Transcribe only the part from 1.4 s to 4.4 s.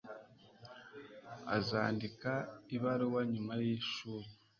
Azandika ibaruwa nyuma yishuri.